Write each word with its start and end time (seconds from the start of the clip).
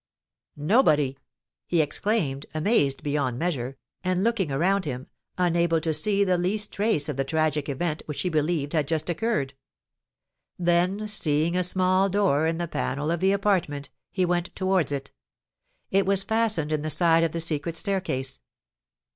"Nobody!" 0.55 1.19
he 1.67 1.79
exclaimed, 1.79 2.47
amazed 2.55 3.03
beyond 3.03 3.37
measure, 3.37 3.77
and 4.03 4.23
looking 4.23 4.51
around 4.51 4.85
him, 4.85 5.05
unable 5.37 5.79
to 5.79 5.93
see 5.93 6.23
the 6.23 6.39
least 6.39 6.71
trace 6.71 7.07
of 7.07 7.17
the 7.17 7.23
tragic 7.23 7.69
event 7.69 8.01
which 8.07 8.21
he 8.21 8.29
believed 8.29 8.73
had 8.73 8.87
just 8.87 9.11
occurred. 9.11 9.53
Then, 10.57 11.07
seeing 11.07 11.55
a 11.55 11.63
small 11.63 12.09
door 12.09 12.47
in 12.47 12.57
the 12.57 12.67
panel 12.67 13.11
of 13.11 13.19
the 13.19 13.31
apartment, 13.31 13.91
he 14.09 14.25
went 14.25 14.49
towards 14.55 14.91
it. 14.91 15.11
It 15.91 16.07
was 16.07 16.23
fastened 16.23 16.71
in 16.71 16.81
the 16.81 16.89
side 16.89 17.23
of 17.23 17.31
the 17.31 17.39
secret 17.39 17.77
staircase. 17.77 18.41